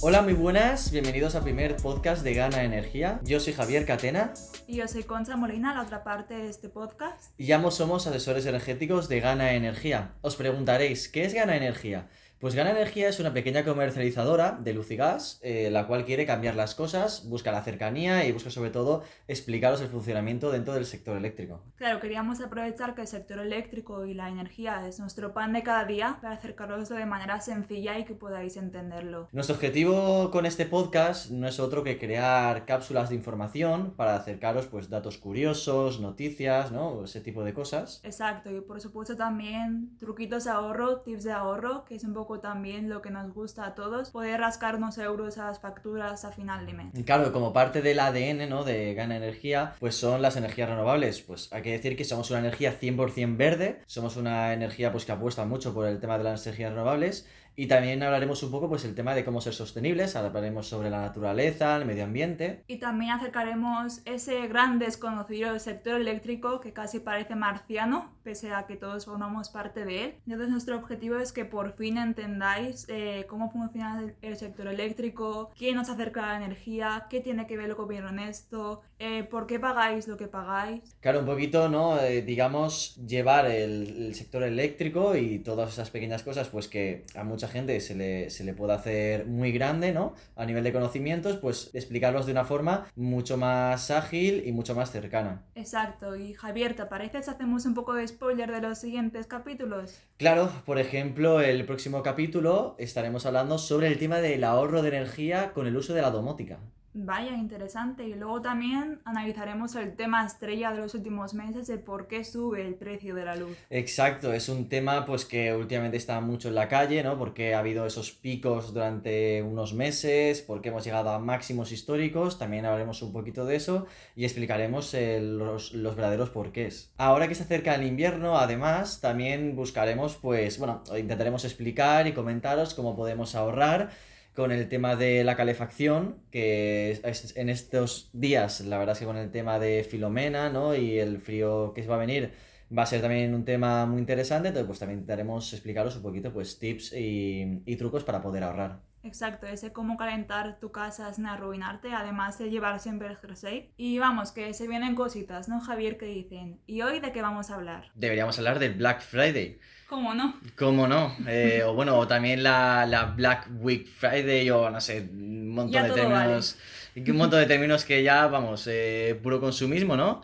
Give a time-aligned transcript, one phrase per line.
[0.00, 3.18] Hola, muy buenas, bienvenidos al primer podcast de Gana Energía.
[3.24, 4.32] Yo soy Javier Catena.
[4.68, 7.32] Y yo soy Concha Molina, la otra parte de este podcast.
[7.36, 10.14] Y ambos somos asesores energéticos de Gana Energía.
[10.20, 12.06] Os preguntaréis, ¿qué es Gana Energía?
[12.40, 16.24] Pues Gana Energía es una pequeña comercializadora de luz y gas, eh, la cual quiere
[16.24, 20.86] cambiar las cosas, busca la cercanía y busca sobre todo explicaros el funcionamiento dentro del
[20.86, 21.64] sector eléctrico.
[21.74, 25.84] Claro, queríamos aprovechar que el sector eléctrico y la energía es nuestro pan de cada
[25.84, 29.26] día para acercaros de manera sencilla y que podáis entenderlo.
[29.32, 34.66] Nuestro objetivo con este podcast no es otro que crear cápsulas de información para acercaros
[34.66, 37.02] pues datos curiosos, noticias, ¿no?
[37.02, 38.00] Ese tipo de cosas.
[38.04, 42.27] Exacto, y por supuesto también truquitos de ahorro, tips de ahorro, que es un poco
[42.36, 46.66] también lo que nos gusta a todos, poder rascarnos euros a las facturas a final
[46.66, 46.92] de mes.
[47.04, 48.64] Claro, como parte del ADN ¿no?
[48.64, 51.22] de Gana Energía, pues son las energías renovables.
[51.22, 55.12] Pues hay que decir que somos una energía 100% verde, somos una energía pues que
[55.12, 57.26] apuesta mucho por el tema de las energías renovables
[57.58, 61.00] y también hablaremos un poco pues el tema de cómo ser sostenibles, hablaremos sobre la
[61.00, 62.62] naturaleza, el medio ambiente.
[62.68, 68.66] Y también acercaremos ese gran desconocido del sector eléctrico que casi parece marciano, pese a
[68.66, 70.14] que todos formamos parte de él.
[70.26, 75.74] Entonces nuestro objetivo es que por fin entendáis eh, cómo funciona el sector eléctrico, quién
[75.74, 79.48] nos acerca a la energía, qué tiene que ver el gobierno en esto, eh, por
[79.48, 80.94] qué pagáis lo que pagáis.
[81.00, 81.98] Claro, un poquito, ¿no?
[81.98, 87.24] Eh, digamos, llevar el, el sector eléctrico y todas esas pequeñas cosas pues que a
[87.48, 90.14] mucha gente se le, se le puede hacer muy grande, ¿no?
[90.36, 94.90] A nivel de conocimientos, pues explicarlos de una forma mucho más ágil y mucho más
[94.90, 95.42] cercana.
[95.54, 96.14] Exacto.
[96.14, 99.98] Y Javier, ¿te parece si hacemos un poco de spoiler de los siguientes capítulos?
[100.18, 105.52] Claro, por ejemplo, el próximo capítulo estaremos hablando sobre el tema del ahorro de energía
[105.54, 106.58] con el uso de la domótica.
[107.00, 108.08] Vaya, interesante.
[108.08, 112.66] Y luego también analizaremos el tema estrella de los últimos meses de por qué sube
[112.66, 113.56] el precio de la luz.
[113.70, 117.16] Exacto, es un tema pues que últimamente está mucho en la calle, ¿no?
[117.16, 122.66] Porque ha habido esos picos durante unos meses, porque hemos llegado a máximos históricos, también
[122.66, 123.86] hablaremos un poquito de eso
[124.16, 126.90] y explicaremos eh, los, los verdaderos porqués.
[126.98, 132.74] Ahora que se acerca el invierno, además, también buscaremos pues, bueno, intentaremos explicar y comentaros
[132.74, 133.90] cómo podemos ahorrar
[134.38, 139.04] con el tema de la calefacción, que es- en estos días, la verdad es que
[139.06, 140.74] con el tema de Filomena, ¿no?
[140.76, 142.32] Y el frío que va a venir,
[142.76, 146.32] va a ser también un tema muy interesante, entonces pues también intentaremos explicaros un poquito
[146.32, 148.87] pues tips y, y trucos para poder ahorrar.
[149.02, 153.70] Exacto, ese cómo calentar tu casa sin arruinarte, además de llevar siempre el jersey.
[153.76, 155.96] Y vamos, que se vienen cositas, ¿no, Javier?
[155.96, 156.60] Que dicen.
[156.66, 157.90] ¿Y hoy de qué vamos a hablar?
[157.94, 159.58] Deberíamos hablar del Black Friday.
[159.88, 160.34] ¿Cómo no?
[160.56, 161.16] ¿Cómo no?
[161.26, 165.72] Eh, o bueno, o también la, la Black Week Friday o no sé, un montón
[165.72, 166.58] Ya de términos.
[166.94, 170.20] Un montón de términos que ya, vamos, eh, puro consumismo, ¿no?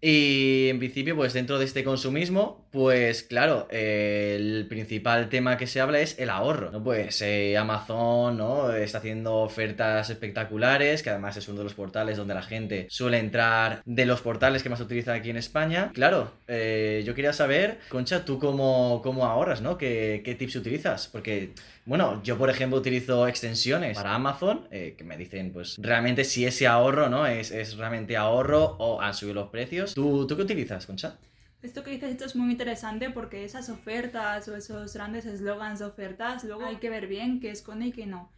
[0.00, 5.66] Y en principio, pues dentro de este consumismo, pues claro, eh, el principal tema que
[5.66, 6.84] se habla es el ahorro, ¿no?
[6.84, 8.72] Pues eh, Amazon, ¿no?
[8.72, 13.18] Está haciendo ofertas espectaculares, que además es uno de los portales donde la gente suele
[13.18, 15.90] entrar, de los portales que más se utilizan aquí en España.
[15.94, 19.78] Claro, eh, yo quería saber, Concha, ¿tú cómo, cómo ahorras, ¿no?
[19.78, 21.08] ¿Qué, qué tips utilizas?
[21.08, 21.54] Porque,
[21.86, 26.68] bueno, yo por ejemplo utilizo extensiones para Amazon, que me dicen, pues, realmente si ese
[26.68, 27.26] ahorro, ¿no?
[27.26, 29.87] Es, es realmente ahorro o han subido los precios.
[29.94, 31.18] ¿Tú, ¿tú qué utilizas, Concha?
[31.60, 35.86] Esto que dices esto es muy interesante porque esas ofertas o esos grandes eslogans de
[35.86, 38.30] ofertas, luego hay que ver bien qué esconde y qué no.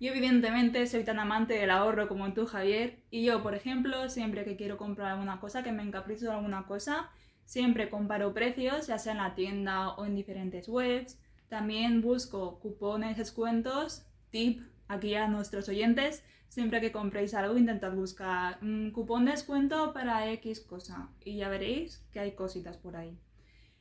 [0.00, 4.44] Yo evidentemente soy tan amante del ahorro como tú, Javier, y yo, por ejemplo, siempre
[4.44, 7.10] que quiero comprar alguna cosa, que me encapricho de alguna cosa,
[7.44, 11.20] siempre comparo precios, ya sea en la tienda o en diferentes webs.
[11.48, 14.62] También busco cupones, descuentos, tip
[14.92, 16.24] aquí a nuestros oyentes.
[16.48, 21.48] Siempre que compréis algo, intentad buscar un cupón de descuento para X cosa y ya
[21.48, 23.18] veréis que hay cositas por ahí.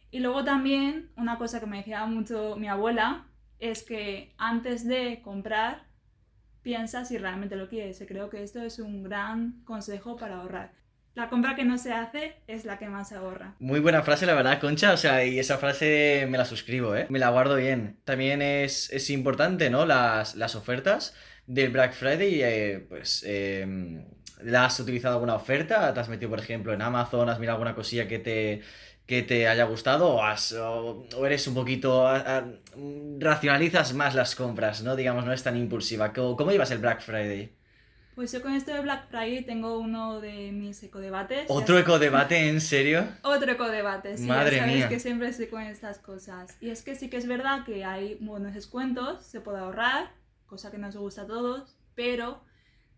[0.10, 3.28] Y luego también, una cosa que me decía mucho mi abuela,
[3.60, 5.86] es que antes de comprar,
[6.62, 8.02] piensa si realmente lo quieres.
[8.02, 10.74] Y creo que esto es un gran consejo para ahorrar.
[11.14, 13.56] La compra que no se hace es la que más se ahorra.
[13.60, 14.94] Muy buena frase, la verdad, Concha.
[14.94, 17.06] O sea, y esa frase me la suscribo, ¿eh?
[17.10, 18.00] Me la guardo bien.
[18.06, 19.86] También es, es importante, ¿no?
[19.86, 21.14] Las, las ofertas
[21.48, 23.24] del Black Friday, eh, pues...
[23.28, 24.06] eh,
[24.42, 25.94] ¿la ¿Has utilizado alguna oferta?
[25.94, 27.30] ¿Te has metido, por ejemplo, en Amazon?
[27.30, 28.62] ¿Has mirado alguna cosilla que te,
[29.06, 30.16] que te haya gustado?
[30.16, 32.08] ¿O, o, eres un poquito...
[33.20, 34.96] racionalizas más las compras, ¿no?
[34.96, 36.14] Digamos, no es tan impulsiva.
[36.14, 37.52] ¿Cómo, cómo llevas el Black Friday?
[38.16, 41.46] Pues yo con esto de Black Friday tengo uno de mis ecodebates.
[41.48, 43.06] ¿Otro ecodebate, en serio?
[43.24, 44.90] Otro ecodebate, sí, Madre ya sabéis mía.
[44.90, 46.56] que siempre estoy con estas cosas.
[46.60, 50.12] Y es que sí que es verdad que hay buenos descuentos, se puede ahorrar,
[50.46, 52.42] cosa que nos gusta a todos, pero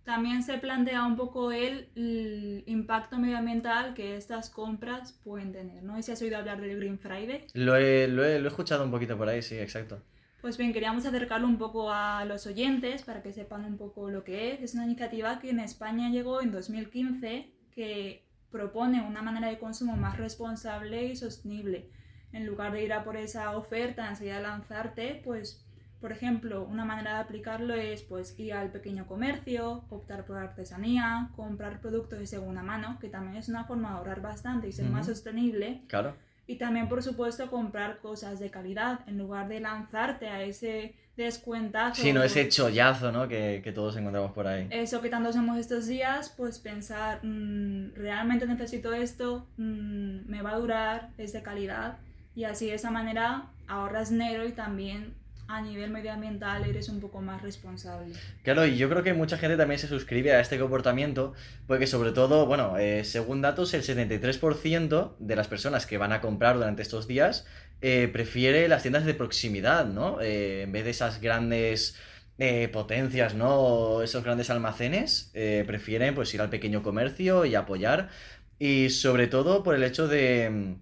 [0.04, 5.84] también se plantea un poco el, el impacto medioambiental que estas compras pueden tener.
[5.84, 7.46] No sé si has oído hablar del Green Friday.
[7.54, 10.02] Lo he, lo he, lo he escuchado un poquito por ahí, sí, exacto.
[10.44, 14.26] Pues bien, queríamos acercarlo un poco a los oyentes para que sepan un poco lo
[14.26, 14.62] que es.
[14.62, 19.96] Es una iniciativa que en España llegó en 2015 que propone una manera de consumo
[19.96, 21.90] más responsable y sostenible.
[22.34, 25.66] En lugar de ir a por esa oferta, enseguida lanzarte, pues,
[26.02, 31.30] por ejemplo, una manera de aplicarlo es pues ir al pequeño comercio, optar por artesanía,
[31.38, 34.90] comprar productos de segunda mano, que también es una forma de ahorrar bastante y ser
[34.90, 35.84] más sostenible.
[35.88, 36.18] Claro.
[36.46, 42.02] Y también, por supuesto, comprar cosas de calidad en lugar de lanzarte a ese descuentazo.
[42.02, 43.28] Sí, no ese chollazo, ¿no?
[43.28, 44.68] Que, que, todos encontramos por ahí.
[44.72, 49.48] Eso que tanto hacemos estos días, pues pensar, mm, ¿realmente necesito esto?
[49.58, 51.10] Mm, ¿Me va a durar?
[51.18, 51.98] ¿Es de calidad?
[52.36, 55.14] Y así de esa manera ahorras dinero y también
[55.48, 58.14] a nivel medioambiental eres un poco más responsable.
[58.44, 61.34] Claro, y yo creo que mucha gente también se suscribe a este comportamiento,
[61.68, 66.22] porque sobre todo, bueno, eh, según datos, el 73% de las personas que van a
[66.22, 67.46] comprar durante estos días
[67.82, 70.22] eh, prefiere las tiendas de proximidad, ¿no?
[70.22, 71.98] Eh, en vez de esas grandes...
[72.74, 74.02] potencias, ¿no?
[74.02, 75.32] Esos grandes almacenes
[75.68, 78.10] prefieren pues ir al pequeño comercio y apoyar.
[78.60, 80.76] Y sobre todo por el hecho de,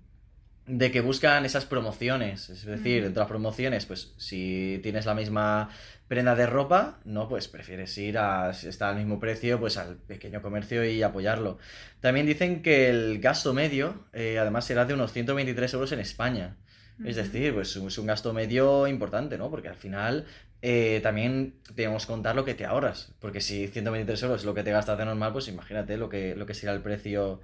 [0.72, 2.50] de que buscan esas promociones.
[2.50, 5.70] Es decir, entre las promociones, pues si tienes la misma
[6.08, 9.98] prenda de ropa, no, pues prefieres ir a, si está al mismo precio, pues al
[9.98, 11.58] pequeño comercio y apoyarlo.
[12.00, 16.56] También dicen que el gasto medio, eh, además, será de unos 123 euros en España.
[17.04, 19.50] Es decir, pues es un gasto medio importante, ¿no?
[19.50, 20.26] Porque al final
[20.62, 23.14] eh, también tenemos que contar lo que te ahorras.
[23.20, 26.36] Porque si 123 euros es lo que te gastas de normal, pues imagínate lo que,
[26.36, 27.42] lo que será el precio,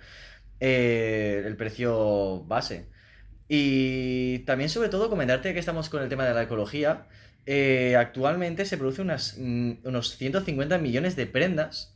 [0.60, 2.86] eh, el precio base.
[3.50, 7.06] Y también sobre todo comentarte que estamos con el tema de la ecología.
[7.46, 11.96] Eh, actualmente se produce unas, mm, unos 150 millones de prendas,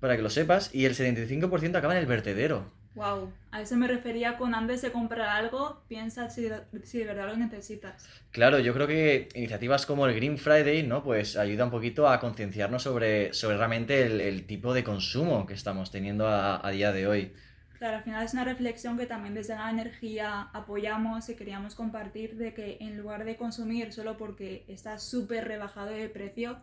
[0.00, 2.70] para que lo sepas, y el 75% acaba en el vertedero.
[2.94, 6.48] Wow, a eso me refería con antes de comprar algo, piensa si,
[6.82, 8.06] si, de verdad lo necesitas.
[8.32, 11.02] Claro, yo creo que iniciativas como el Green Friday, ¿no?
[11.02, 15.90] Pues ayuda un poquito a concienciarnos sobre, sobre realmente el, tipo de consumo que estamos
[15.90, 17.32] teniendo a, a día de hoy.
[17.82, 22.36] Claro, al final es una reflexión que también desde la energía apoyamos y queríamos compartir
[22.36, 26.60] de que en lugar de consumir solo porque está súper rebajado de precio,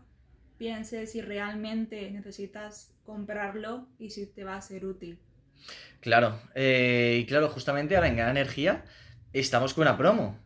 [0.57, 5.19] pienses si realmente necesitas comprarlo y si te va a ser útil.
[5.99, 8.85] Claro, eh, y claro, justamente ahora en Gran Energía
[9.33, 10.39] estamos con una promo.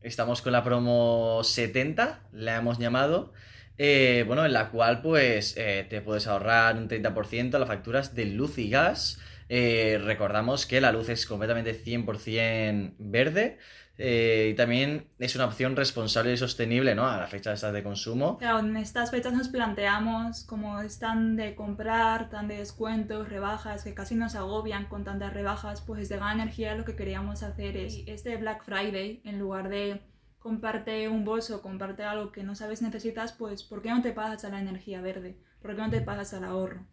[0.00, 3.32] Estamos con la promo 70, la hemos llamado.
[3.78, 8.26] Eh, bueno, en la cual pues eh, te puedes ahorrar un 30% las facturas de
[8.26, 9.18] luz y gas
[9.52, 13.58] eh, recordamos que la luz es completamente 100% verde.
[13.98, 17.06] Eh, y también es una opción responsable y sostenible, ¿no?
[17.06, 18.38] A la fecha de de consumo.
[18.38, 23.92] Claro, en estas fechas nos planteamos como están de comprar, tan de descuentos, rebajas, que
[23.92, 28.04] casi nos agobian con tantas rebajas, pues de Gran Energía lo que queríamos hacer es
[28.06, 30.00] este Black Friday, en lugar de
[30.38, 34.44] comprarte un bolso, comprarte algo que no sabes necesitas, pues ¿por qué no te pasas
[34.44, 35.36] a la energía verde?
[35.60, 36.86] ¿Por qué no te pasas al ahorro?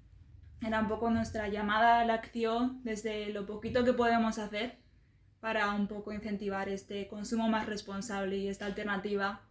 [0.65, 4.77] Era un poco nuestra llamada a la acción desde lo poquito que podemos hacer
[5.39, 9.41] para un poco incentivar este consumo más responsable y esta alternativa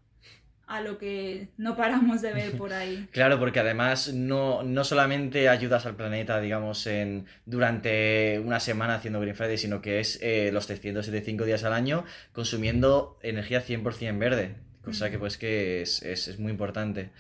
[0.67, 3.09] a lo que no paramos de ver por ahí.
[3.13, 9.21] Claro, porque además no, no solamente ayudas al planeta, digamos, en, durante una semana haciendo
[9.21, 14.57] Green Friday, sino que es eh, los 375 días al año consumiendo energía 100% verde,
[14.83, 17.11] cosa que pues que es, es, es muy importante.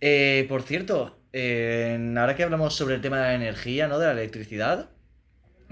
[0.00, 3.98] Eh, por cierto, ahora que hablamos sobre el tema de la energía, ¿no?
[3.98, 4.90] De la electricidad,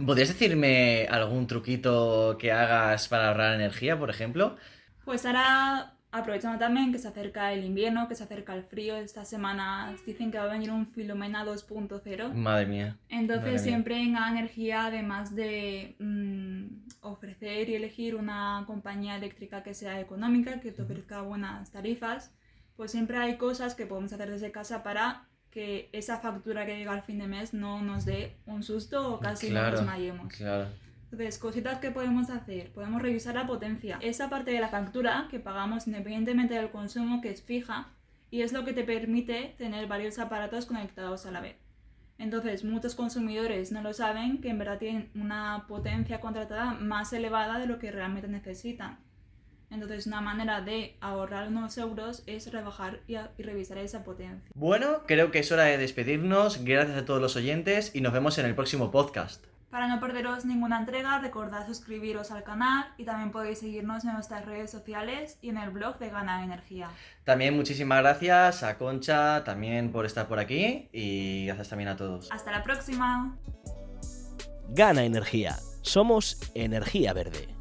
[0.05, 4.57] ¿podrías decirme algún truquito que hagas para ahorrar energía, por ejemplo?
[5.05, 9.29] Pues ahora, aprovechando también que se acerca el invierno, que se acerca el frío, estas
[9.29, 12.33] semanas dicen que va a venir un Filomena 2.0.
[12.35, 12.97] Madre mía.
[13.09, 16.65] Entonces siempre en energía, además de mm,
[17.03, 22.35] ofrecer y elegir una compañía eléctrica que sea económica, que te ofrezca buenas tarifas,
[22.77, 26.93] pues siempre hay cosas que podemos hacer desde casa para que esa factura que llega
[26.93, 30.35] al fin de mes no nos dé un susto o casi no nos desmayemos.
[30.35, 30.69] Claro.
[31.05, 32.73] Entonces, cositas que podemos hacer.
[32.73, 33.99] Podemos revisar la potencia.
[34.03, 37.89] Esa parte de la factura que pagamos independientemente del consumo que es fija
[38.31, 41.57] y es lo que te permite tener varios aparatos conectados a la vez.
[42.19, 47.59] Entonces, muchos consumidores no lo saben que en verdad tienen una potencia contratada más elevada
[47.59, 48.99] de lo que realmente necesitan.
[49.71, 54.51] Entonces, una manera de ahorrar unos euros es rebajar y, revisar esa potencia.
[54.55, 56.65] Bueno, creo que es hora de despedirnos.
[56.65, 59.45] Gracias a todos los oyentes y nos vemos en el próximo podcast.
[59.71, 64.47] Para no perderos ninguna entrega, recordad suscribiros al canal y también podéis seguirnos en nuestras
[64.47, 66.89] redes sociales y en el blog de Gana Energía.
[67.25, 72.31] También muchísimas gracias a Concha también por estar por aquí y gracias también a todos.
[72.31, 73.37] Hasta la próxima.
[74.69, 75.57] Gana Energía.
[75.83, 77.56] Somos Energía Verde.